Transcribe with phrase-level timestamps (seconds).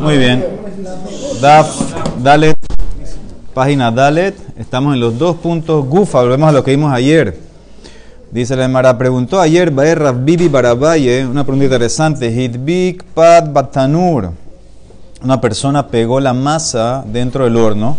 [0.00, 0.44] Muy bien.
[1.40, 1.68] Daf,
[2.22, 2.56] Dalet,
[3.54, 4.34] página Dalet.
[4.58, 6.20] Estamos en los dos puntos Gufa.
[6.20, 7.38] Volvemos a lo que vimos ayer.
[8.30, 12.30] Dice la Emara, preguntó ayer Baer Bibi Barabaye, una pregunta interesante.
[12.30, 14.30] Hitbik Pad Batanur.
[15.22, 17.96] Una persona pegó la masa dentro del horno.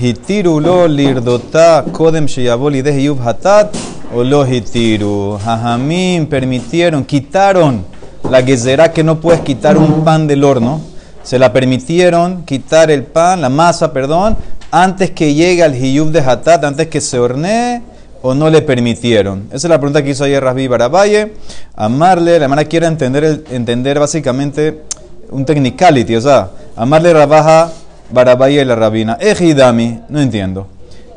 [0.00, 2.82] Hitiru lo lirdota kodem sheyaboli
[3.24, 3.76] hatat
[4.14, 5.38] o lo hitiru.
[5.44, 7.84] Jajamín permitieron, quitaron
[8.28, 10.80] la gezerá que no puedes quitar un pan del horno.
[11.22, 14.36] Se la permitieron quitar el pan, la masa, perdón,
[14.70, 17.82] antes que llegue al hiyub de hatat, antes que se hornee
[18.22, 19.46] o no le permitieron?
[19.48, 21.32] Esa es la pregunta que hizo ayer Rasbi Barabaye.
[21.76, 24.82] Amarle, la hermana quiere entender, entender básicamente
[25.30, 27.70] un technicality, o sea, amarle Rabaja
[28.10, 29.18] Barabaye y la rabina.
[29.20, 30.66] Ejidami, no entiendo.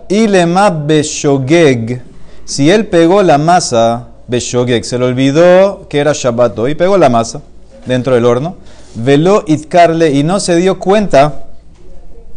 [0.09, 2.01] Ilema Beshogeg,
[2.51, 7.07] si él pegó la masa, Beshogeg, se le olvidó que era Shabbat y pegó la
[7.07, 7.41] masa
[7.85, 8.57] dentro del horno,
[8.93, 11.45] veló itkarle y no se dio cuenta,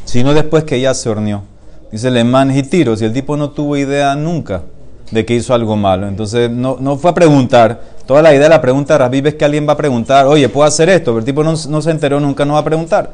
[0.05, 1.43] sino después que ya se horneó.
[1.91, 4.63] Dice Leman Hitiro, si el tipo no tuvo idea nunca
[5.11, 7.81] de que hizo algo malo, entonces no, no fue a preguntar.
[8.07, 10.49] Toda la idea de la pregunta de Rabib es que alguien va a preguntar, oye,
[10.49, 11.11] ¿puedo hacer esto?
[11.11, 13.11] Pero el tipo no se enteró, nunca no va a preguntar.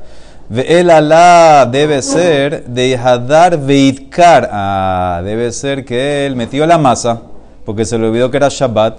[0.53, 4.51] El alá debe ser de Hadar Veitkar.
[4.53, 7.21] Ah, debe ser que él metió la masa,
[7.65, 8.99] porque se le olvidó que era Shabbat,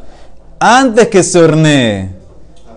[0.59, 2.09] antes que se hornee.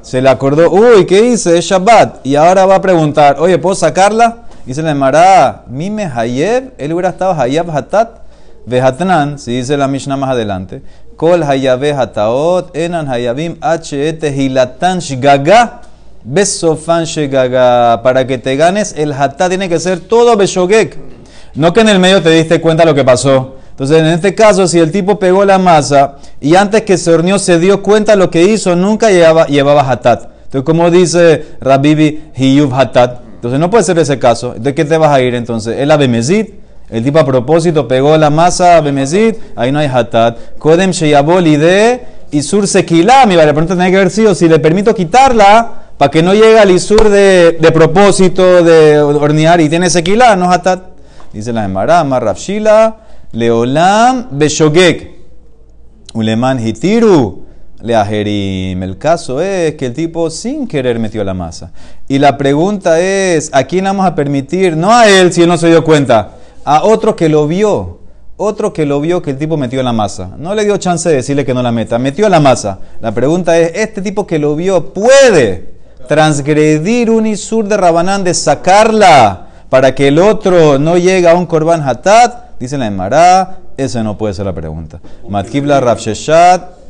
[0.02, 1.56] Se le acordó, uy, ¿qué hice?
[1.56, 2.27] Es Shabbat.
[2.27, 4.39] Y ahora va a preguntar, oye, ¿puedo sacarla?
[4.67, 8.22] Dice la Emara, mime Hayeb, él hubiera estado Hayab Hatat,
[8.67, 10.83] Vehatnan, si dice la Mishnah más adelante,
[11.17, 15.83] Kol Hayabe Hataot, Enan Hayabim, H, Hilatan Shgaga,
[16.25, 18.03] Besofan Shgaga.
[18.03, 20.97] Para que te ganes, el Hatat tiene que ser todo Beshogek.
[21.55, 23.56] No que en el medio te diste cuenta lo que pasó.
[23.70, 27.39] Entonces, en este caso, si el tipo pegó la masa y antes que se horneó
[27.39, 30.28] se dio cuenta lo que hizo, nunca llevaba, llevaba Hatat.
[30.45, 33.20] Entonces, como dice Rabibi, Hiyuv Hatat.
[33.34, 34.55] Entonces no puede ser ese caso.
[34.56, 35.77] ¿De qué te vas a ir entonces?
[35.78, 36.46] El abemezid.
[36.89, 39.34] El tipo a propósito pegó la masa abemezid.
[39.57, 40.39] Ahí no hay hatat.
[40.58, 43.27] Kodem sheyabol de isur sequilá.
[43.27, 46.58] Mi vale, pregunta tiene que haber sido si le permito quitarla para que no llegue
[46.58, 50.94] al isur de, propósito de hornear y tiene sequilá, no hatat.
[51.32, 52.96] Dice la Emara, Rafshila,
[53.32, 55.14] Leolam Beshogek.
[56.14, 57.44] Uleman hitiru.
[57.80, 58.83] Leajerim.
[58.83, 61.72] El caso es que el tipo sin querer metió la masa.
[62.08, 64.74] Y la pregunta es, ¿a quién vamos a permitir?
[64.77, 66.30] No a él si él no se dio cuenta,
[66.64, 67.98] a otro que lo vio.
[68.36, 70.30] Otro que lo vio que el tipo metió la masa.
[70.38, 71.98] No le dio chance de decirle que no la meta.
[71.98, 72.80] Metió la masa.
[73.00, 75.73] La pregunta es, ¿este tipo que lo vio puede
[76.06, 81.46] transgredir un isur de Rabanán de sacarla para que el otro no llegue a un
[81.46, 82.58] korban hatat?
[82.60, 85.00] Dice la Emara, esa no puede ser la pregunta.
[85.28, 86.84] Matkibla Rafsheshat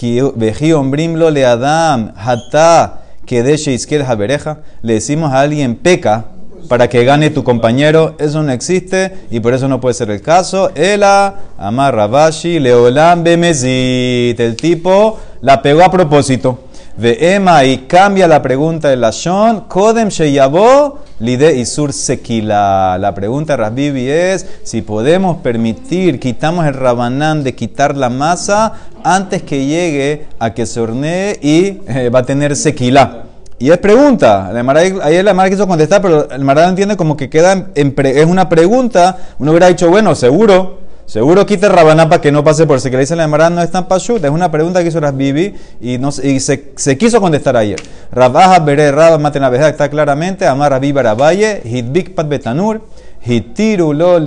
[0.00, 4.58] Veji ombrimlo le Adam, hata que de habereja.
[4.82, 6.26] Le decimos a alguien peca
[6.68, 8.14] para que gane tu compañero.
[8.18, 10.70] Eso no existe y por eso no puede ser el caso.
[10.76, 14.38] Ela, Amar Rabashi, Leolam Bemezit.
[14.38, 16.67] El tipo la pegó a propósito.
[17.00, 19.66] Ve Emma y cambia la pregunta de la Shon.
[19.68, 22.98] Kodem Sheyabo Lide Isur Sekila.
[22.98, 28.72] La pregunta de Rasbibi es si podemos permitir, quitamos el rabanán de quitar la masa
[29.04, 33.26] antes que llegue a que se hornee y eh, va a tener Sekila.
[33.60, 34.50] Y es pregunta.
[35.04, 38.48] Ayer la Mara quiso contestar, pero el Mara entiende como que queda en es una
[38.48, 39.18] pregunta.
[39.38, 40.87] Uno hubiera dicho, bueno, seguro.
[41.08, 43.62] Seguro quita Rabaná para que no pase por si que le dice la Emara no
[43.62, 44.22] es tan pashut.
[44.22, 47.80] Es una pregunta que hizo Rasbibi y, no, y se, se, quiso contestar ayer.
[48.12, 50.46] Rabaja Bere Rab Matena está claramente.
[50.46, 52.82] Amar Rabbi Barabaye, Hitbik Pat Betanur,
[53.24, 54.20] Hitiru lo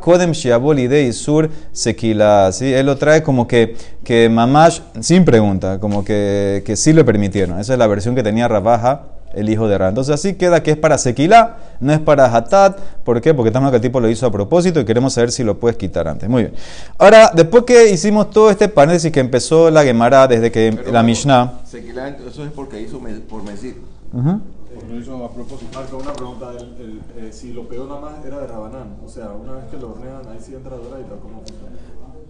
[0.00, 2.52] Kodem Shiaboli de Isur Sekila.
[2.52, 2.72] ¿sí?
[2.72, 7.60] Él lo trae como que, que Mamash, sin pregunta, como que, que sí le permitieron.
[7.60, 9.88] Esa es la versión que tenía Rabaja el hijo de Ra.
[9.88, 12.78] Entonces así queda que es para Sequilá, no es para Hatat.
[13.04, 13.34] ¿Por qué?
[13.34, 15.76] Porque estamos que el tipo lo hizo a propósito y queremos saber si lo puedes
[15.76, 16.28] quitar antes.
[16.28, 16.54] Muy bien.
[16.98, 21.02] Ahora, después que hicimos todo este paréntesis que empezó la Gemara desde que Pero, la
[21.02, 21.60] Mishnah...
[21.64, 23.80] Sequilá, eso es porque hizo por Mesir.
[24.12, 24.40] Ujú.
[24.88, 25.78] Lo hizo a propósito.
[25.78, 26.50] Marco, una pregunta.
[26.52, 28.96] El, el, eh, si lo pegó nada más era de Rabanán.
[29.04, 31.14] O sea, una vez que lo hornean, ahí sí entra Doraita.
[31.20, 31.76] ¿Cómo funciona?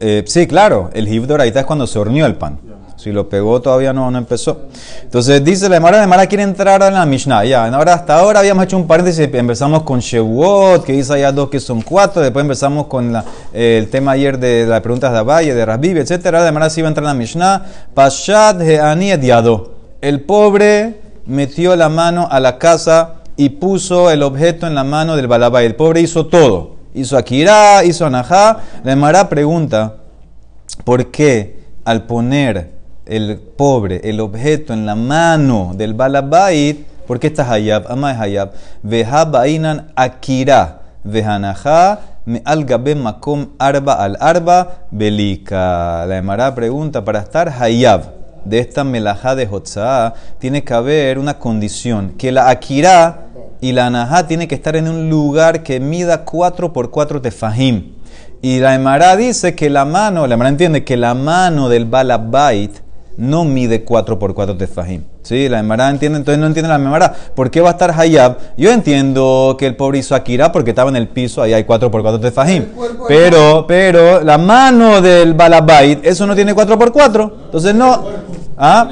[0.00, 2.58] Eh, sí, claro, el hib doraita es cuando se horneó el pan.
[2.98, 4.62] Si lo pegó todavía no, no empezó.
[5.04, 7.44] Entonces dice la Emara, la Emara quiere entrar en la Mishnah.
[7.44, 11.48] Ya, ahora hasta ahora habíamos hecho un paréntesis, empezamos con Shevuot, que dice allá dos
[11.48, 13.14] que son cuatro, después empezamos con
[13.52, 16.24] el tema ayer de las preguntas de Abaye, de Rabib, etc.
[16.32, 17.66] La Emara sí iba a entrar en la Mishnah.
[17.94, 19.74] Pashat Heani Ediado.
[20.00, 25.14] El pobre metió la mano a la casa y puso el objeto en la mano
[25.14, 25.66] del Balabay.
[25.66, 26.78] El pobre hizo todo.
[26.94, 28.58] Hizo Akira, hizo Anajá.
[28.82, 29.98] La Emara pregunta,
[30.84, 32.77] ¿por qué al poner
[33.08, 37.90] el pobre, el objeto en la mano del balabait, ¿por qué está hayab?
[37.90, 38.52] Ama es hayab.
[38.82, 40.82] Veja bainan akira.
[41.04, 46.04] Vejanajá me al gabe makom arba al arba belika.
[46.06, 48.02] La Emara pregunta, para estar hayab
[48.44, 53.26] de esta melajá de Hotzá, tiene que haber una condición, que la akira
[53.60, 57.94] y la anajá tiene que estar en un lugar que mida 4 por 4 tefahim.
[58.42, 62.78] Y la Emara dice que la mano, la Emara entiende que la mano del balabait
[63.18, 65.02] no mide 4 por 4 tefahim.
[65.22, 67.12] Sí, la Emara entiende, entonces no entiende la Emara.
[67.34, 68.38] ¿Por qué va a estar Hayab?
[68.56, 71.90] Yo entiendo que el pobre hizo Akira porque estaba en el piso, ahí hay 4
[71.90, 72.66] por 4 tefahim.
[73.08, 78.04] Pero, pero, la mano del balabait, eso no tiene 4 por 4 Entonces no.
[78.56, 78.88] ¿Ah?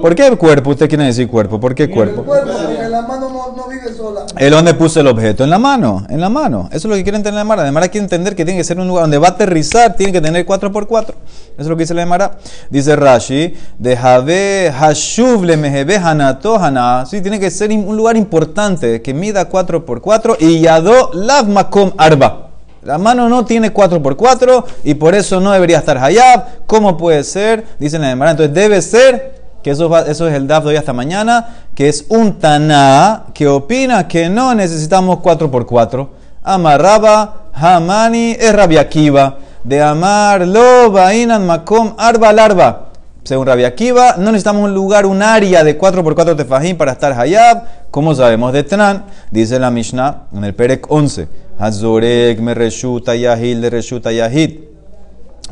[0.00, 0.70] ¿Por qué el cuerpo?
[0.70, 1.58] ¿Usted quiere decir cuerpo?
[1.58, 2.24] ¿Por qué cuerpo?
[2.24, 4.26] cuerpo, porque la mano no, no vive sola.
[4.42, 5.44] ¿El dónde puso el objeto?
[5.44, 6.68] En la mano, en la mano.
[6.72, 7.62] Eso es lo que quiere entender la Mara.
[7.62, 10.12] La Mara quiere entender que tiene que ser un lugar donde va a aterrizar, tiene
[10.12, 11.10] que tener 4x4.
[11.10, 11.14] Eso
[11.58, 12.38] es lo que dice la Mara.
[12.68, 17.06] Dice Rashi, de Jave Hashuv le hana.
[17.06, 22.48] Sí, tiene que ser un lugar importante, que mida 4x4 y yado lav makom arba.
[22.82, 26.66] La mano no tiene 4x4 y por eso no debería estar hayab.
[26.66, 27.64] ¿Cómo puede ser?
[27.78, 28.32] Dice la Mara.
[28.32, 32.38] Entonces debe ser que eso, es el DAF de hoy hasta mañana, que es un
[32.38, 36.08] Taná que opina que no necesitamos 4x4.
[36.42, 39.38] Amarraba, Hamani, es Rabiakiva.
[39.62, 42.88] De amar, lo, Bainan, Makom, Arba, Larba.
[43.22, 47.62] Según Rabiakiva, no necesitamos un lugar, un área de 4x4 tefajim para estar hayab.
[47.92, 51.28] Como sabemos de Tnan, dice la Mishnah en el Perek 11.
[51.58, 54.71] Hazorek me reshuta yahid de reshuta yahid.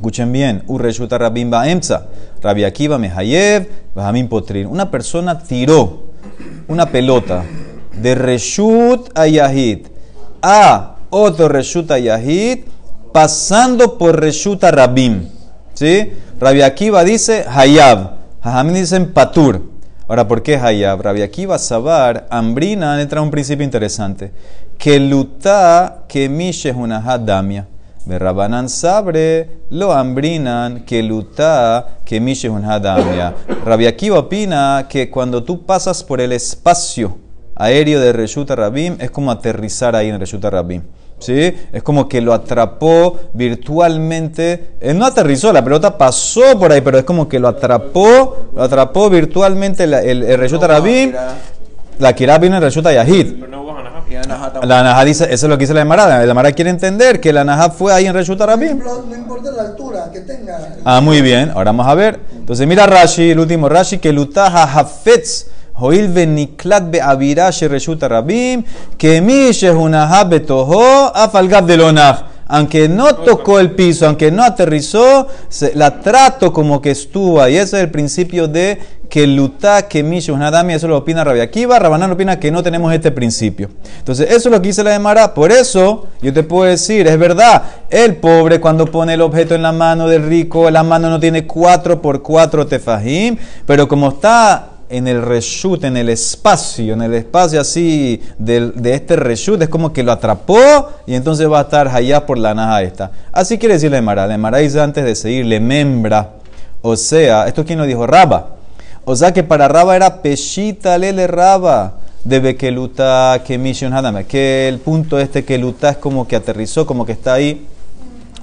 [0.00, 2.06] Escuchen bien, Urreshuta Rabim Baemza,
[2.40, 4.66] Rabbi Akiva Mehayev, Bahamim Potrin.
[4.66, 6.04] Una persona tiró
[6.68, 7.44] una pelota
[8.00, 9.88] de Reshut a Yahid
[10.40, 12.60] a otro Reshut a Yahid,
[13.12, 15.28] pasando por Reshut Rabim.
[15.74, 16.10] ¿Sí?
[16.40, 18.12] Rabbi Akiva dice Hayab,
[18.42, 19.60] Bahamim dicen Patur.
[20.08, 21.02] Ahora, ¿por qué Hayab?
[21.02, 24.32] Rabbi Akiva Sabar, Ambrina, entra un principio interesante.
[24.78, 26.74] Que luta que mishe
[27.20, 27.66] damia.
[28.06, 33.34] Berrabanan sabre lo ambrinan que luta que mishe un hadamia.
[33.64, 37.18] Rabbi Akiva opina que cuando tú pasas por el espacio
[37.56, 40.82] aéreo de Reshuta Rabim es como aterrizar ahí en Reshuta Rabim.
[41.18, 41.54] ¿Sí?
[41.70, 44.70] Es como que lo atrapó virtualmente.
[44.80, 48.62] Él no aterrizó, la pelota pasó por ahí, pero es como que lo atrapó, lo
[48.62, 51.12] atrapó virtualmente la- el, el Reshuta Rabim.
[51.98, 53.34] La Kirá vino en Reshuta Yahid.
[54.62, 54.66] Y.
[54.66, 56.06] La Naja dice, eso es lo que dice la Emara.
[56.24, 58.78] La Emara quiere entender que la Naja fue ahí en Reshuta Rabim.
[58.78, 60.58] No, no importa la altura que tenga.
[60.84, 61.50] Ah, muy bien.
[61.50, 62.20] Ahora vamos a ver.
[62.36, 65.46] Entonces mira Rashi, el último Rashi, que lutaha hafetz.
[65.82, 68.62] Hoil veniklat be'avirash reshuta rabim,
[68.98, 72.18] que mi shehunaha betoho afalgab de lonach.
[72.48, 77.56] Aunque no tocó el piso, aunque no aterrizó, se- la trato como que estuvo ahí.
[77.56, 78.78] Ese es el principio de
[79.10, 81.80] que luta que mi shehunadami, eso lo opina Rabbi Akiva.
[81.80, 83.68] Rabanán opina que no tenemos este principio.
[83.98, 85.34] Entonces, eso es lo que dice la Emara.
[85.34, 89.62] Por eso, yo te puedo decir, es verdad, el pobre cuando pone el objeto en
[89.62, 93.36] la mano del rico, la mano no tiene 4 por 4 tefajim,
[93.66, 99.16] pero como está en el reshut, en el espacio, en el espacio así de, este
[99.16, 102.82] reshut, es como que lo atrapó y entonces va a estar allá por la naja
[102.82, 103.10] esta.
[103.32, 104.28] Así quiere decir la Emara.
[104.28, 106.34] La Emara dice antes de seguirle membra.
[106.80, 108.59] O sea, esto quién lo dijo, Raba.
[109.10, 111.94] O sea que para Raba era peshita lele Raba.
[112.22, 114.24] De Bekeluta que Mission Hadame.
[114.24, 117.66] Que el punto este que Luta es como que aterrizó, como que está ahí.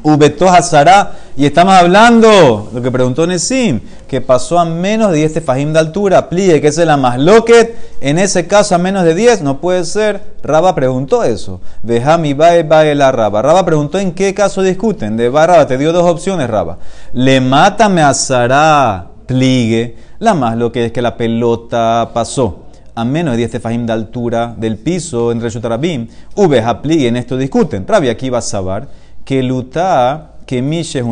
[0.03, 1.13] Ubeto Hazara.
[1.37, 5.79] Y estamos hablando, lo que preguntó Nesim, que pasó a menos de 10 tefajim de
[5.79, 6.27] altura.
[6.27, 7.73] Plie, que es la más loquet.
[8.01, 10.21] En ese caso, a menos de 10, no puede ser.
[10.43, 11.61] Raba preguntó eso.
[11.81, 13.41] Vejami bae bae la Raba.
[13.41, 15.15] Raba preguntó en qué caso discuten.
[15.15, 16.77] De Raba te dio dos opciones, Raba.
[17.13, 19.11] Le mata me Hazara.
[19.27, 20.06] Pligue.
[20.19, 22.63] La más lo que es que la pelota pasó
[22.95, 26.07] a menos de 10 tefajim de altura del piso en Reshut Rabim.
[26.35, 27.07] Ubeja pligue.
[27.07, 27.85] En esto discuten.
[27.87, 28.87] Rabbi aquí va a saber
[29.23, 31.03] que luta que mishe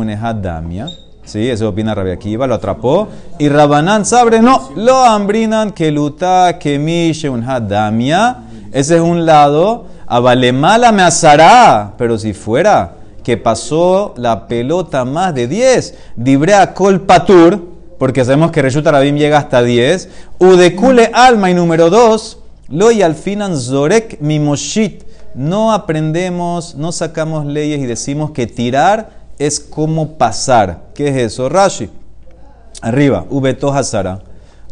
[0.42, 0.88] damia.
[1.24, 3.06] Sí, eso opina Rabbi Akiva, lo atrapó.
[3.38, 7.30] Y Rabanán sabre, no, lo ambrinan que luta que mishe
[7.62, 8.38] damia.
[8.72, 9.86] Ese es un lado.
[10.08, 11.94] Abalemala me asará.
[11.96, 18.50] Pero si fuera que pasó la pelota más de 10, dibrea kol patur, porque sabemos
[18.50, 20.08] que Reshut Rabim llega hasta 10.
[20.38, 22.38] Udekule alma y número 2,
[22.68, 25.04] lo y al finan zorek mimoshit.
[25.34, 30.84] No aprendemos, no sacamos leyes y decimos que tirar es como pasar.
[30.94, 31.48] ¿Qué es eso?
[31.48, 31.90] Rashi.
[32.80, 34.20] Arriba, Ubeto Hazara.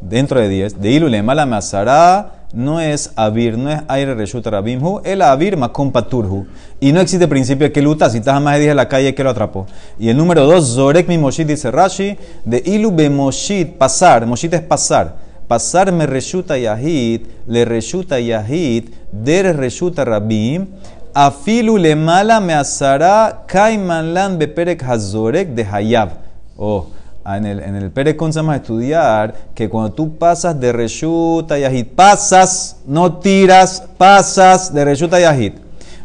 [0.00, 0.80] Dentro de 10.
[0.80, 2.43] De Ilule Mala Mazara.
[2.54, 6.46] No es avir, no es aire reshut rabimhu, el avir makom paturhu.
[6.80, 9.24] Y no existe principio de keluta, si estás más de 10 en la calle, que
[9.24, 9.66] lo atrapó.
[9.98, 14.54] Y el número 2, zorek mi moshit, dice Rashi, de ilu be moshit, pasar, moshit
[14.54, 15.16] es pasar.
[15.48, 20.68] Pasar me reshuta yahid, le reshuta yahid, der reshuta rabim,
[21.12, 26.10] afilu le mala me asara, kaiman lan beperek hazorek de hayab.
[26.56, 26.86] Oh,
[27.26, 31.58] en el, en el Pérez Conza vamos a estudiar que cuando tú pasas de Reshuta
[31.58, 35.52] Yahid, pasas, no tiras, pasas de Reshuta Yahid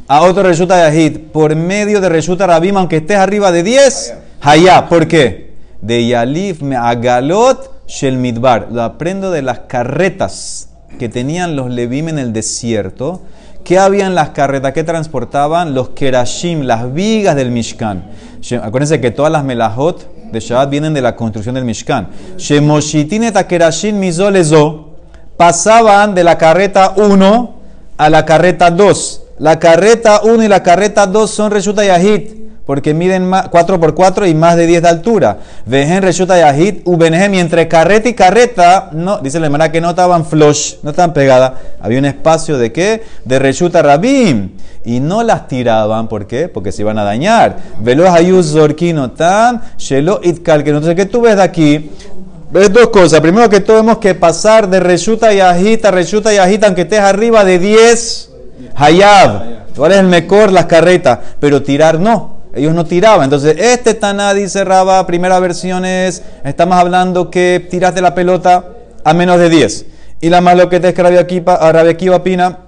[0.09, 4.89] a otro Reshuta Yahid por medio de Reshuta Rabim, aunque estés arriba de 10, Hayá.
[4.89, 5.53] ¿Por qué?
[5.81, 8.69] De Yalif me agalot shel midbar.
[8.71, 13.21] Lo aprendo de las carretas que tenían los Levim en el desierto.
[13.63, 14.73] ¿Qué había en las carretas?
[14.73, 15.75] ¿Qué transportaban?
[15.75, 18.09] Los kerashim, las vigas del Mishkan.
[18.63, 22.07] Acuérdense que todas las melajot de Shabbat vienen de la construcción del Mishkan.
[22.37, 24.95] Shemoshitin et akerashim mizolezo
[25.37, 27.55] pasaban de la carreta 1
[27.97, 29.21] a la carreta 2.
[29.39, 34.27] La carreta 1 y la carreta 2 son Reshuta Yahid, porque miden 4 por 4
[34.27, 35.39] y más de 10 de altura.
[35.65, 39.89] Vejen Reshuta Yahid, Ubenehem, y entre carreta y carreta, no, dice la hermana que no
[39.89, 41.53] estaban flush, no estaban pegadas.
[41.81, 43.01] Había un espacio de qué?
[43.25, 44.51] De Reshuta Rabim.
[44.85, 46.47] Y no las tiraban, ¿por qué?
[46.47, 47.57] Porque se iban a dañar.
[47.79, 50.59] Velo Hayuz Zorkinotam, Shelo Itkal.
[50.59, 51.89] Entonces, ¿qué tú ves de aquí?
[52.51, 53.19] Ves dos cosas.
[53.19, 57.57] Primero que todo, tenemos que pasar de Reshuta y Ajita, Reshuta aunque estés arriba de
[57.57, 58.29] 10
[58.75, 59.65] Hayab.
[59.75, 60.51] ¿Cuál es el mejor?
[60.51, 61.17] Las carretas.
[61.39, 62.37] Pero tirar no.
[62.59, 63.23] Ellos no tiraban.
[63.23, 68.65] Entonces, este Taná dice Raba, primera versión es, estamos hablando que tiraste la pelota
[69.03, 69.85] a menos de 10.
[70.21, 72.59] Y la más lo que te es que Rabia Akiva opina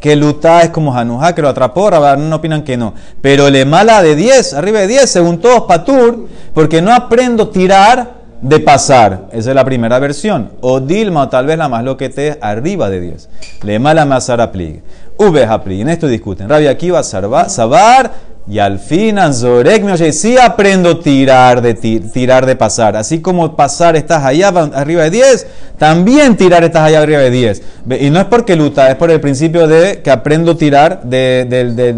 [0.00, 2.94] que Lutá es como Hanuja, que lo atrapó, no opinan que no.
[3.20, 8.22] Pero le mala de 10, arriba de 10, según todos Patur, porque no aprendo tirar
[8.40, 9.28] de pasar.
[9.30, 10.50] Esa es la primera versión.
[10.60, 13.28] O Dilma, o tal vez la más lo que te es arriba de 10.
[13.62, 14.82] Le mala masara plig.
[15.18, 16.48] V En esto discuten.
[16.48, 18.12] Rabia Akiva, Sabar,
[18.48, 22.96] y al fin, Anzorek me sí aprendo tirar de tirar de pasar.
[22.96, 25.46] Así como pasar estás allá arriba de 10,
[25.78, 27.62] también tirar estás allá arriba de 10.
[28.00, 31.44] Y no es porque luta, es por el principio de que aprendo tirar de,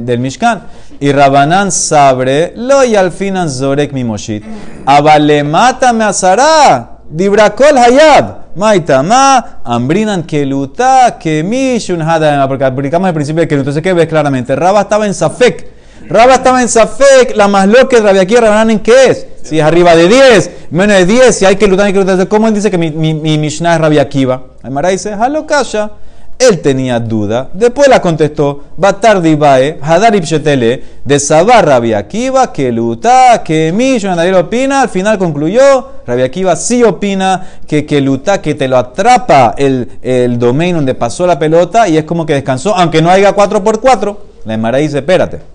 [0.05, 0.65] del Mishkan.
[1.01, 4.45] Y Rabanán sabre, lo y al fin Anzorek mi moshit.
[4.85, 6.99] Abalemata me asará.
[7.09, 8.45] Dibrakol hayab.
[8.55, 12.47] Maitama, ambrinan que luta, que mishun hada.
[12.47, 14.55] Porque aplicamos el principio de que entonces que ves claramente.
[14.55, 15.74] Raba estaba en Safek
[16.09, 19.27] Raba estaba en Safek, la más loca de aquí, Rabanán qué es?
[19.43, 22.29] Si es arriba de 10, menos de 10, si hay que lutar, hay que lutar.
[22.29, 24.43] ¿Cómo él dice que mi, mi, mi Mishnah es Rabia Akiva?
[24.63, 25.91] Aymara dice, halo kasha.
[26.37, 33.43] Él tenía duda, después la contestó, Batar Dibae, Hadar Ipshetele, de Sabar Akiva, que luta,
[33.45, 38.57] que mi, nadie opina, al final concluyó, Rabia Akiva sí opina que que luta, que
[38.57, 42.75] te lo atrapa el, el domain donde pasó la pelota y es como que descansó,
[42.75, 44.17] aunque no haya 4x4.
[44.45, 45.54] La Emara dice, espérate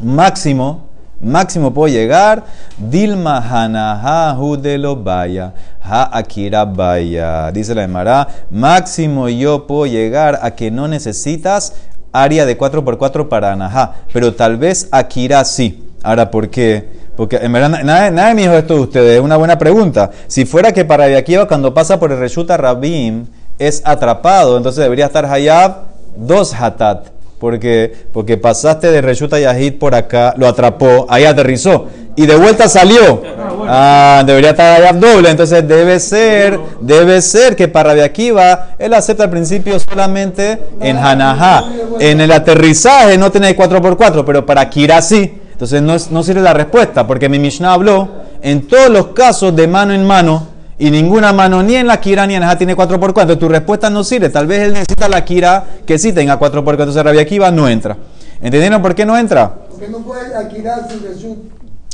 [0.00, 0.86] máximo,
[1.20, 2.44] máximo puedo llegar,
[2.76, 7.50] Dilma Hanaha Judelo Baya, Ha Akira Baya.
[7.52, 11.74] Dice la Emara, máximo yo puedo llegar a que no necesitas
[12.12, 15.88] área de 4x4 para Anaha, pero tal vez Akira sí.
[16.02, 17.00] Ahora, ¿por qué?
[17.16, 20.10] Porque en verdad nadie, me dijo esto de ustedes, es una buena pregunta.
[20.26, 23.26] Si fuera que para Yakiva cuando pasa por el Reshuta Rabim
[23.58, 25.76] es atrapado, entonces debería estar Hayab
[26.16, 27.11] dos Hatat
[27.42, 32.68] porque, porque pasaste de Reshuta Yahid por acá, lo atrapó, ahí aterrizó y de vuelta
[32.68, 33.20] salió.
[33.66, 38.76] Ah, debería estar allá doble, entonces debe ser, debe ser que para de aquí va,
[38.78, 41.64] él acepta al principio solamente en Hanajá.
[41.98, 45.40] En el aterrizaje no tiene 4x4, pero para Kira sí.
[45.50, 48.08] Entonces no, no sirve la respuesta, porque mi Mishnah habló
[48.40, 50.46] en todos los casos de mano en mano
[50.82, 53.06] y ninguna mano ni en la Kira ni en la tiene 4x4.
[53.06, 54.30] Entonces tu respuesta no sirve.
[54.30, 56.70] Tal vez él necesita la Kira que sí tenga 4x4.
[56.70, 57.96] Entonces Rabia Akiva no entra.
[58.40, 59.54] ¿Entendieron por qué no entra?
[59.70, 61.36] Porque no puede Akira sin Jesús.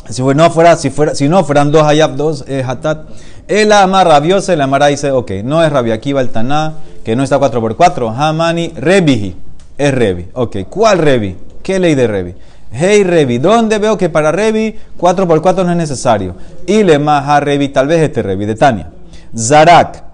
[0.09, 3.11] Si no, fuera, si, fuera, si no fueran dos Hayab, dos eh, Hatat.
[3.47, 6.73] Él ama rabiosa y la Mara dice, ok, no es Rabia Akiva el Taná,
[7.05, 8.15] que no está 4x4.
[8.17, 9.37] Hamani, Rebihi.
[9.77, 10.29] Es Rebi.
[10.33, 11.37] Ok, ¿cuál Rebi?
[11.63, 12.35] ¿Qué ley de Rebi?
[12.71, 16.37] Hey Revi, ¿dónde veo que para Revi 4x4 no es necesario?
[16.67, 18.91] Y le maja Revi, tal vez este Revi de Tania.
[19.35, 20.05] Zarak,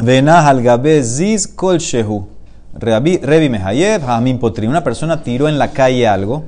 [0.00, 2.26] venah al gabe ziz kol shehu.
[2.74, 4.66] Revi mehayev, hamim potri.
[4.66, 6.44] Una persona tiró en la calle algo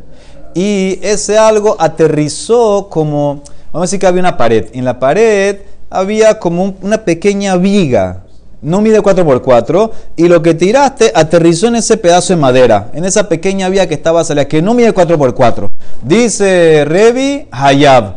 [0.52, 4.66] y ese algo aterrizó como, vamos a decir que había una pared.
[4.72, 5.58] En la pared
[5.90, 8.24] había como una pequeña viga
[8.62, 13.28] no mide 4x4 y lo que tiraste aterrizó en ese pedazo de madera, en esa
[13.28, 15.68] pequeña vía que estaba salida, que no mide 4x4.
[16.02, 18.16] Dice Revi Hayab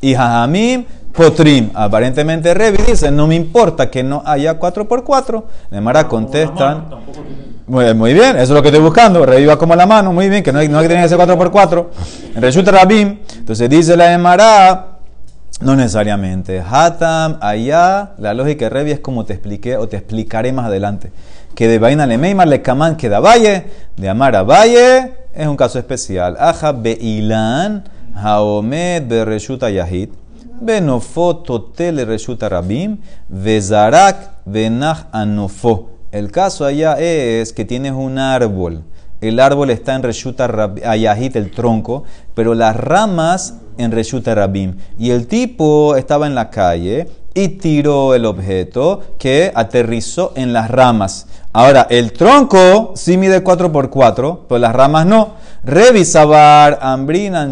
[0.00, 1.70] y Jajamim Potrim.
[1.74, 5.44] Aparentemente Revi dice, no me importa que no haya 4x4.
[5.70, 6.90] Nemara contestan.
[6.90, 7.54] Tampoco tiene.
[7.66, 9.24] Muy, muy bien, eso es lo que estoy buscando.
[9.24, 11.18] Reviva como la mano, muy bien, que no hay, no hay que tener que ser
[11.18, 11.86] 4x4.
[12.34, 14.93] En Reshut Rabim, entonces dice la Emara,
[15.60, 16.62] no necesariamente.
[16.66, 21.12] Hatam, allá, la lógica de Revi es como te expliqué o te explicaré más adelante.
[21.54, 25.46] Que de Vaina le Meimar le Kaman que da Valle, de Amar a Valle, es
[25.46, 26.36] un caso especial.
[26.38, 27.84] Aja Beilan,
[28.14, 30.10] Haomed Bereshuta Yahid,
[30.60, 35.90] Benofo Totel Reshuta Rabim, Vezarak Benach Anofo.
[36.10, 38.82] El caso allá es que tienes un árbol.
[39.20, 44.76] El árbol está en Reshuta Ayahit, el tronco, pero las ramas en Reshuta Rabim.
[44.98, 50.70] Y el tipo estaba en la calle y tiró el objeto que aterrizó en las
[50.70, 51.26] ramas.
[51.52, 55.34] Ahora, el tronco sí mide 4x4, pero las ramas no.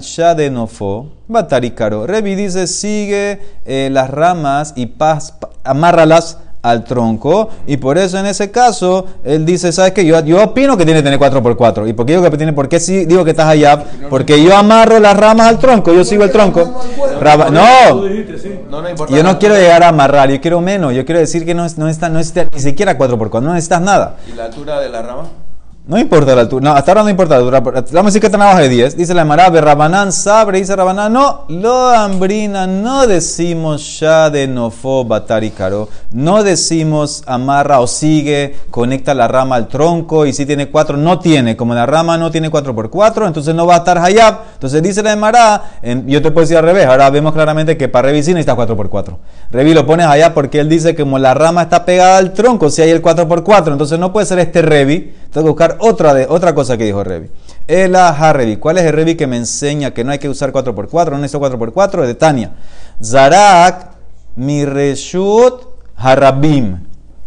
[0.01, 2.07] Shadenofo, Bataricaro.
[2.07, 7.49] Revi dice, sigue eh, las ramas y pas, pa- amárralas al tronco.
[7.67, 11.01] Y por eso en ese caso él dice sabes que yo, yo opino que tiene
[11.01, 13.49] que tener 4x4 y por qué digo que tiene por qué sí digo que estás
[13.49, 16.81] allá porque yo amarro las ramas al tronco yo sigo el tronco.
[17.21, 18.07] Raba- no
[19.11, 20.95] yo no quiero llegar a amarrar yo quiero menos.
[20.95, 24.17] Yo quiero decir que no, no, está, no necesitas ni siquiera 4x4 no necesitas nada.
[24.33, 25.25] ¿Y la altura de la rama?
[25.85, 26.63] No importa la altura.
[26.63, 27.61] No, hasta ahora no importa la altura.
[27.61, 28.97] Vamos a decir que abajo de 10.
[28.97, 35.05] Dice la Emara, Rabanán sabre, dice Rabanán, no, lo hambrina, no decimos ya de nofo
[35.57, 35.89] caro.
[36.13, 41.19] No decimos amarra o sigue, conecta la rama al tronco y si tiene 4, no
[41.19, 41.57] tiene.
[41.57, 44.39] Como la rama no tiene 4 por 4, entonces no va a estar hayab.
[44.55, 46.87] Entonces dice la Emara, en- yo te puedo decir al revés.
[46.87, 49.19] Ahora vemos claramente que para Revi sí necesita 4 por 4.
[49.51, 52.71] Revi lo pones allá porque él dice que como la rama está pegada al tronco,
[52.71, 55.15] si hay el 4 por 4, entonces no puede ser este Revi.
[55.33, 57.31] Tengo que buscar otra, de, otra cosa que dijo Revi.
[57.67, 57.97] El
[58.33, 58.57] Revi.
[58.57, 61.11] ¿Cuál es el Revi que me enseña que no hay que usar 4x4?
[61.11, 62.03] No necesito 4x4.
[62.03, 62.53] Es de Tania.
[63.03, 63.93] Zarak
[64.37, 65.63] mi reshut
[65.97, 66.81] harabim.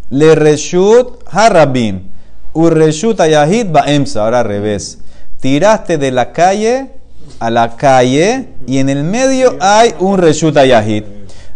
[0.09, 2.09] Le reshut harabim.
[2.53, 4.23] Urreshut ayahid baemsa.
[4.23, 4.99] Ahora al revés.
[5.39, 6.91] Tiraste de la calle
[7.39, 11.03] a la calle y en el medio hay un reshut ayahid.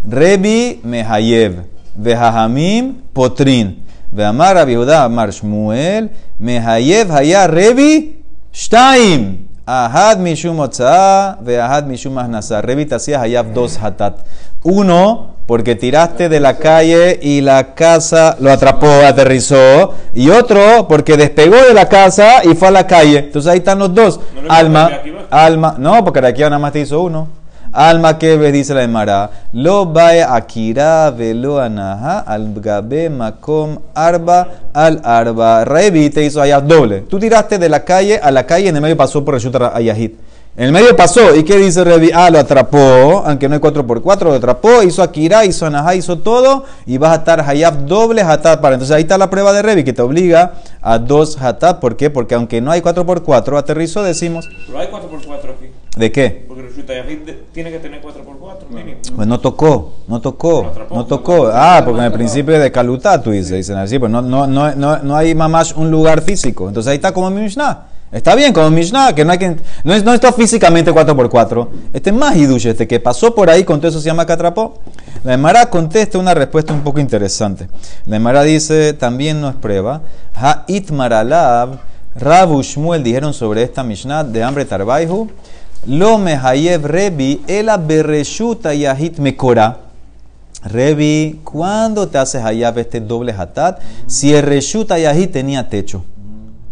[0.03, 1.63] Rebi mehayev.
[1.95, 3.88] Vehahamim potrin.
[4.11, 9.47] Veamar Abiudá Amar Shmuel, Mehayev Haya Revi Shtaim.
[9.65, 12.61] Ahad Mishum Otsa, Veahad Mishum Ahnasa.
[12.61, 14.25] Revi Tasia Hayav dos Hatat.
[14.63, 19.93] Uno, porque tiraste de la calle y la casa lo atrapó, aterrizó.
[20.13, 23.19] Y otro, porque despegó de la casa y fue a la calle.
[23.19, 24.19] Entonces ahí están los dos.
[24.43, 24.89] No alma,
[25.29, 25.75] alma.
[25.77, 27.38] No, porque de aquí nada más te hizo uno.
[27.71, 34.47] Alma que ves, dice la Emara, lo vaya akira velo anaha al gabe makom arba
[34.73, 35.65] al arba.
[35.65, 37.01] Revi te hizo allá doble.
[37.01, 40.17] Tú tiraste de la calle a la calle, en el medio pasó por Reshuta Ayahit.
[40.57, 42.11] En el medio pasó, ¿y qué dice Revi?
[42.13, 46.65] Ah, lo atrapó, aunque no hay 4x4, lo atrapó, hizo Akira, hizo Anahá, hizo todo,
[46.85, 48.75] y vas a estar Hayab doble Hatat para.
[48.75, 51.79] Entonces ahí está la prueba de Revi, que te obliga a dos Hatat.
[51.79, 52.09] ¿Por qué?
[52.09, 55.78] Porque aunque no hay 4x4, aterrizó, decimos, Pero hay 4x4 aquí.
[55.99, 56.45] ¿De qué?
[56.47, 58.97] Porque que tiene que tener 4x4 mínimo.
[59.15, 60.95] Pues no tocó, no tocó, Lo atrapó.
[60.95, 61.49] no tocó.
[61.53, 64.73] Ah, porque en el principio de Calutá tú dices, dicen así, pues no, no, no,
[64.75, 66.67] no, no hay mamás un lugar físico.
[66.67, 67.87] Entonces ahí está como mi Mishnah.
[68.11, 69.55] Está bien, como Mishnah, que no hay que.
[69.83, 71.67] No, es, no está físicamente 4x4.
[71.93, 74.33] Este es más hidush, este que pasó por ahí, con todo eso se llama que
[74.33, 74.79] atrapó.
[75.23, 77.67] La Emara contesta una respuesta un poco interesante.
[78.07, 80.01] La Emara dice, también no es prueba.
[80.33, 81.77] Ha itmaralav,
[82.15, 85.29] Rabu Shmuel dijeron sobre esta Mishnah de hambre Tarbaihu.
[85.87, 89.77] Lo mehayev rebi, ela bereshuta yahit mekora.
[90.63, 93.79] Revi, ¿cuándo te haces hayab este doble hatat?
[94.05, 96.03] Si el reshuta yahit tenía techo.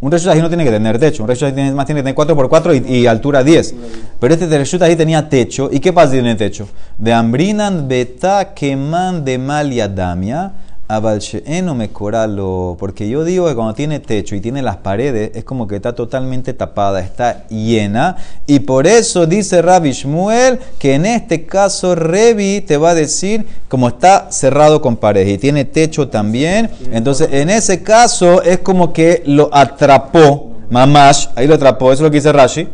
[0.01, 1.23] Un reshuta yahit no tiene que tener techo.
[1.23, 3.75] Un reshuta yahit más tiene que tener 4x4 y, y altura 10.
[4.19, 5.69] Pero este reshuta yahit tenía techo.
[5.71, 6.67] ¿Y qué pasa si tiene techo?
[6.97, 10.51] De ambrinan beta keman de mal yadamia.
[10.89, 15.93] Porque yo digo que cuando tiene techo y tiene las paredes, es como que está
[15.93, 18.15] totalmente tapada, está llena.
[18.45, 23.45] Y por eso dice Rabbi Shmuel que en este caso Revi te va a decir,
[23.67, 28.93] como está cerrado con paredes y tiene techo también, entonces en ese caso es como
[28.93, 30.53] que lo atrapó.
[30.69, 32.67] Mamash, ahí lo atrapó, eso es lo que dice Rashi.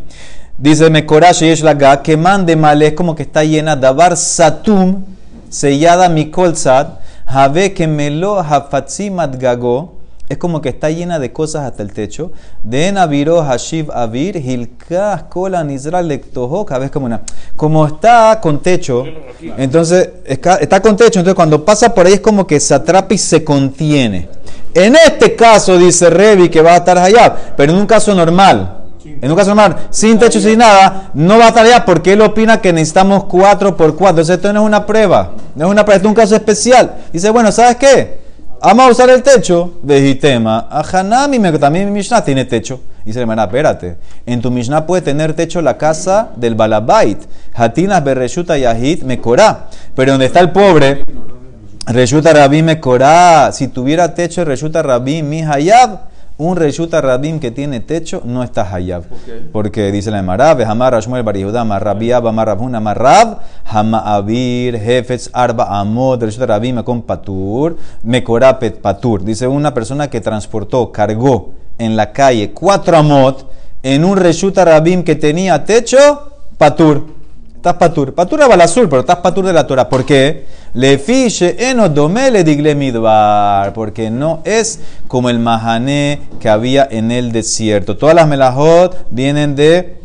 [0.55, 5.03] Dice Mekorashi es la ga, que mande mal, es como que está llena, Dabar Satum,
[5.49, 6.55] sellada Mikol
[7.25, 9.95] Have que melo hafatzimat gago,
[10.29, 12.31] es como que está llena de cosas hasta el techo.
[12.63, 17.21] De Naviro Hashiv Avir, Hilkas Kolan Israel Lektoho, cada vez como una.
[17.55, 19.03] Como está con techo,
[19.57, 23.17] entonces está con techo, entonces cuando pasa por ahí es como que se atrapa y
[23.17, 24.29] se contiene.
[24.73, 28.82] En este caso, dice Revi, que va a estar allá, pero en un caso normal.
[29.21, 32.21] En un caso normal, sin techo, sin nada, no va a estar allá porque él
[32.21, 34.09] opina que necesitamos 4 por 4.
[34.09, 36.95] Entonces esto no es una prueba, no es una prueba, esto es un caso especial.
[37.11, 38.23] Dice, bueno, ¿sabes qué?
[38.61, 40.67] Vamos a usar el techo de Hitema.
[40.69, 42.79] A Hanami, también mi Mishnah tiene techo.
[43.03, 43.97] Dice, hermana, espérate.
[44.25, 47.19] En tu Mishnah puede tener techo la casa del Balabait.
[47.53, 49.67] Hatinas Berreshuta Yahid Mekorá.
[49.93, 51.03] Pero donde está el pobre,
[51.87, 53.51] Reshuta Rabim Mekorá.
[53.51, 56.12] Si tuviera techo, Reshuta Rabim mi Hayab.
[56.43, 59.05] Un Reshuta Rabim que tiene techo no está Hayab.
[59.53, 66.21] Porque dice la Emara, Behamar Rashmuel Barihuda, Marrabiab, Amarrabhuna, Marrab, Hama Avir, Hefetz, Arba, Amod,
[66.21, 69.23] Reshuta Rabim, Mekon Patur, Mekorá Pet Patur.
[69.23, 73.49] Dice una persona que transportó, cargó en la calle cuatro Amot
[73.81, 77.22] en un Reshuta Rabim que tenía techo, Patur.
[77.63, 78.13] Estás patur.
[78.13, 79.87] Patur balasur, pero estás de la Torah.
[79.87, 80.43] ¿Por qué?
[80.73, 83.71] Le fiche enodome le digle midbar.
[83.71, 87.95] Porque no es como el mahané que había en el desierto.
[87.95, 89.95] Todas las melajot vienen de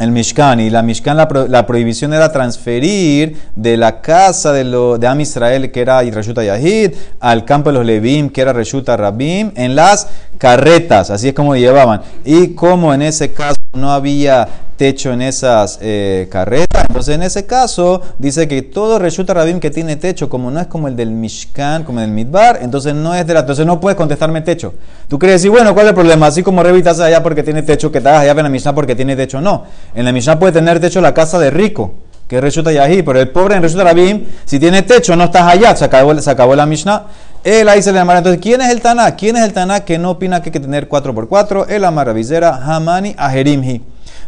[0.00, 0.58] el Mishkan.
[0.58, 5.20] Y la Mishkan, la, pro- la prohibición era transferir de la casa de, lo, Am
[5.20, 9.76] Israel, que era Reshuta Yahid, al campo de los Levim, que era Reshuta Rabim, en
[9.76, 11.10] las carretas.
[11.10, 12.02] Así es como llevaban.
[12.24, 17.46] Y como en ese caso no había techo en esas eh, carretas, entonces en ese
[17.46, 21.10] caso dice que todo Reshuta Rabim que tiene techo, como no es como el del
[21.10, 23.40] Mishkan, como el del Midbar, entonces no es de la...
[23.40, 24.74] Entonces no puedes contestarme techo.
[25.06, 26.26] Tú quieres decir, bueno, ¿cuál es el problema?
[26.26, 29.14] Así como revitas allá porque tiene techo, que hagas allá en la Mishnah porque tiene
[29.14, 29.40] techo.
[29.40, 29.66] No.
[29.94, 31.94] En la Mishnah puede tener techo la casa de rico,
[32.26, 32.70] que es Reshuta
[33.04, 35.76] pero el pobre en Reshuta Rabim, si tiene techo, no estás allá.
[35.76, 37.06] Se acabó, se acabó la Mishnah.
[37.44, 38.18] Él ahí se le llama.
[38.18, 39.16] Entonces, ¿quién es el Taná?
[39.16, 41.66] ¿Quién es el Taná que no opina que hay que tener 4x4?
[41.68, 43.82] El Amaravizera Hamani Ajerimhi.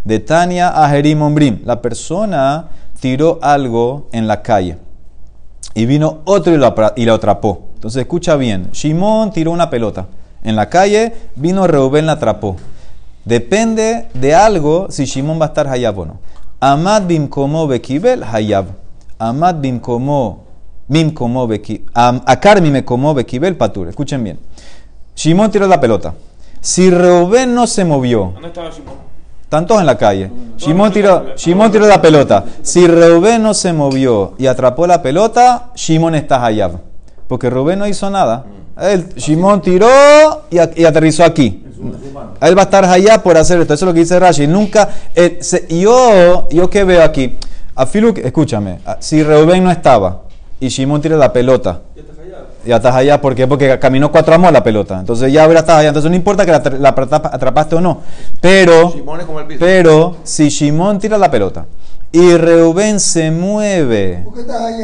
[0.05, 1.61] De Tania Ajerim Ombrim.
[1.65, 2.69] La persona
[3.01, 4.79] tiró algo en la calle
[5.75, 7.71] y vino otro y lo, y lo atrapó.
[7.75, 10.07] Entonces escucha bien, Shimón tiró una pelota
[10.45, 12.57] en la calle, vino Reubén la atrapó.
[13.25, 16.19] Depende de algo si Shimón va a estar hayab o no.
[16.61, 18.67] Amad bim como bekibel hayab.
[19.19, 19.57] Amad
[20.89, 21.85] bim como como bekibel.
[21.95, 23.89] Akar me como bekibel patur.
[23.89, 24.39] Escuchen bien.
[25.15, 26.15] Shimón tiró la pelota.
[26.61, 28.95] Si Reubén no se movió, ¿Dónde estaba Simón?
[29.43, 30.31] están todos en la calle.
[30.57, 32.45] Shimón tiró, Shimón tiró la pelota.
[32.63, 36.73] Si Reubén no se movió y atrapó la pelota, Shimón está hayab.
[37.29, 38.45] Porque Reubén no hizo nada.
[38.81, 39.89] Él, Shimón tiró
[40.51, 41.65] y, a- y aterrizó aquí.
[42.41, 43.75] Él va a estar hayab por hacer esto.
[43.75, 44.47] Eso es lo que dice Rashi.
[44.47, 44.89] Nunca.
[45.15, 47.37] eh, se- yo, yo que veo aquí.
[47.75, 47.87] A
[48.27, 48.79] escúchame.
[48.87, 50.23] a- Si Reubén no estaba
[50.65, 51.81] y Shimón tira la pelota.
[52.65, 53.49] Ya estás allá, ¿por qué?
[53.49, 55.01] Porque caminó cuatro amos la pelota.
[55.01, 55.89] Entonces ya ahora estás allá.
[55.89, 58.01] Entonces no importa que la, la atrapa- atrapaste o no.
[58.41, 59.59] Pero, Shimón es como el piso.
[59.59, 61.67] pero si Shimón tira la pelota
[62.13, 64.25] y Reubén se mueve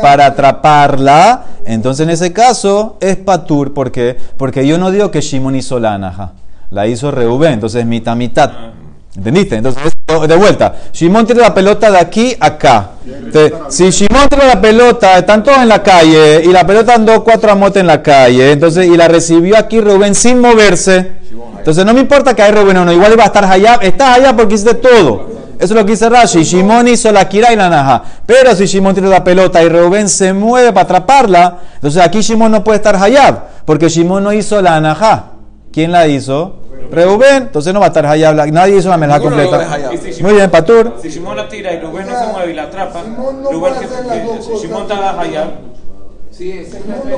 [0.02, 3.72] para atraparla, entonces en ese caso es patur.
[3.72, 4.16] ¿Por qué?
[4.36, 6.32] Porque yo no digo que Shimón hizo la anaja.
[6.70, 7.52] La hizo Reubén.
[7.52, 8.50] Entonces mitad, mitad.
[9.18, 9.56] ¿Entendiste?
[9.56, 10.74] Entonces, de vuelta.
[10.92, 12.90] Shimón tira la pelota de aquí a acá.
[13.68, 17.50] Si Shimón tira la pelota, están todos en la calle, y la pelota andó cuatro
[17.50, 21.18] amotes en la calle, entonces, y la recibió aquí Rubén sin moverse.
[21.58, 23.82] Entonces, no me importa que hay Rubén o no, igual iba a estar Hayab.
[23.82, 25.26] Estás allá porque hiciste todo.
[25.58, 26.44] Eso es lo que dice Rashi.
[26.44, 28.04] Shimón hizo la kira y la naja.
[28.24, 32.52] Pero si Shimón tira la pelota y Rubén se mueve para atraparla, entonces aquí Shimón
[32.52, 35.32] no puede estar Hayab, porque Shimón no hizo la naja.
[35.72, 36.57] ¿Quién la hizo?
[36.90, 38.34] Reubén, entonces no va a estar Hayab.
[38.34, 39.72] la- Nadie hizo la melja completa.
[39.72, 39.92] Hayab.
[40.12, 40.94] Si Muy bien, Patur.
[41.02, 43.02] Si Simón la tira y Rubén no se mueve y la atrapa,
[43.50, 44.60] Rubén cosas.
[44.60, 45.50] Simón está allá.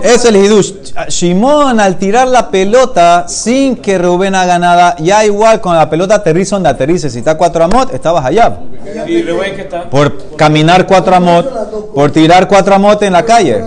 [0.03, 0.73] Es el hidush.
[1.09, 6.15] Shimón al tirar la pelota sin que Rubén haga nada, ya igual con la pelota
[6.15, 7.11] aterriza donde aterrice.
[7.11, 8.59] Si está cuatro amot, estabas allá.
[9.07, 9.91] Y Rubén que está.
[9.91, 13.63] Por caminar cuatro amot, por tirar cuatro amot en la calle.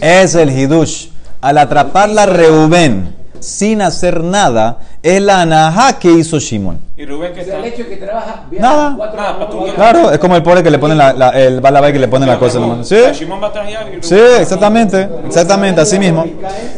[0.00, 1.08] Es el hidush.
[1.42, 3.13] Al atraparla Reuben
[3.44, 6.80] sin hacer nada, es la anajá que hizo Shimón.
[6.96, 7.58] Y Rubén que está.
[7.58, 8.94] El hecho que trabaja Nada.
[8.96, 11.60] cuatro Nada, para tu- Claro, es como el pobre que le pone la, la- el
[11.60, 12.58] balabay que le pone la cosa.
[12.82, 12.96] ¿Sí?
[13.14, 14.02] Simón va a allá y Rubén.
[14.02, 16.24] Sí, exactamente, exactamente, así mismo.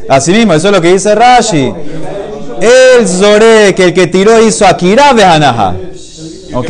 [0.09, 1.73] Así mismo, eso es lo que dice Rashi.
[2.61, 5.75] El Zore, que el que tiró hizo Akira Behanaha.
[6.55, 6.67] ¿Ok?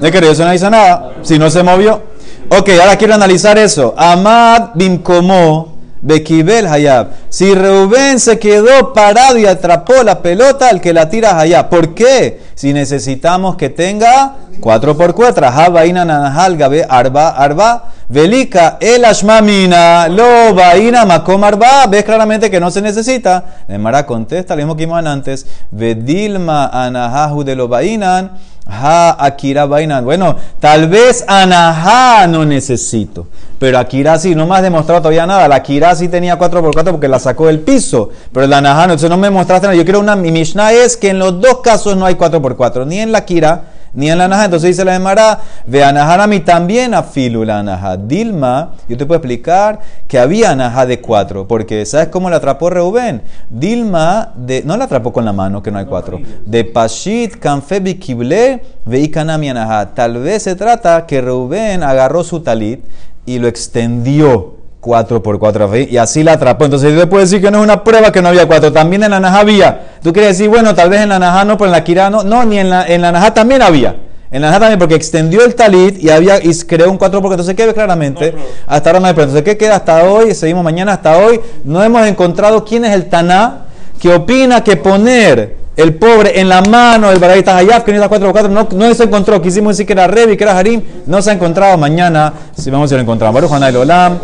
[0.00, 1.12] ¿De qué eso no hizo nada?
[1.22, 2.02] Si no se movió.
[2.48, 3.94] Ok, ahora quiero analizar eso.
[3.96, 5.75] Amad Bimkomo
[6.06, 7.08] Bekibel Hayab.
[7.28, 11.68] Si Reuben se quedó parado y atrapó la pelota, el que la tira Hayab.
[11.68, 12.40] ¿Por qué?
[12.54, 17.90] Si necesitamos que tenga 4 por 4 Habaina Nanahal Gabe Arba Arba.
[18.08, 21.86] Velika el ashmamina lo vaina makom arba.
[21.88, 23.44] Ves claramente que no se necesita.
[23.66, 25.44] La Emara contesta lo mismo que vimos antes.
[25.72, 28.38] Vedilma anahahu de lo vainan.
[28.66, 30.04] Ha Akira vainan.
[30.04, 33.28] Bueno, tal vez Anaha no necesito.
[33.58, 35.48] Pero Akira sí, no me has demostrado todavía nada.
[35.48, 38.10] La Akira sí tenía 4x4 porque la sacó del piso.
[38.32, 39.76] Pero la Anaha no, entonces no me mostraste nada.
[39.76, 40.16] Yo quiero una.
[40.16, 42.86] Mi Mishnah es que en los dos casos no hay 4x4.
[42.86, 44.44] Ni en la Akira ni en la Anaha.
[44.44, 47.96] Entonces dice la Emara, ve Anaharami también a Filu la Anaha.
[47.96, 52.70] Dilma, yo te puedo explicar que había Anaha de cuatro, porque ¿sabes cómo la atrapó
[52.70, 53.22] Reubén?
[53.50, 56.20] Dilma, de, no la atrapó con la mano, que no hay cuatro.
[56.44, 59.94] De Pashit, Kanfe, Bikible, Veikanami Anaha.
[59.94, 62.84] Tal vez se trata que Reubén agarró su talit
[63.24, 64.55] y lo extendió.
[64.86, 66.64] 4 por 4 y así la atrapó.
[66.64, 68.72] Entonces yo te puedo decir que no es una prueba que no había 4.
[68.72, 69.80] También en la Naja había.
[70.00, 72.22] Tú quieres decir, bueno, tal vez en la Naja no, pero en la Kira no.
[72.22, 73.96] No, ni en la, en la Naja también había.
[74.30, 77.34] En la Naja también, porque extendió el talit y había y creó un 4 porque
[77.34, 78.32] entonces ¿qué ve claramente?
[78.68, 79.32] hasta ahora no hay prueba.
[79.32, 80.32] Entonces, ¿qué queda hasta hoy?
[80.34, 81.40] Seguimos mañana hasta hoy.
[81.64, 83.66] No hemos encontrado quién es el Taná
[84.00, 88.32] que opina que poner el pobre en la mano del Baraita Hayaf, que es 4
[88.32, 89.40] 4 no, no se encontró.
[89.42, 90.82] Quisimos decir que era Revi, que era Harim.
[91.06, 91.76] No se ha encontrado.
[91.76, 93.32] Mañana, si vamos a ir a encontrar.
[93.32, 94.18] Baruch Olam.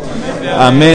[0.59, 0.91] Amén.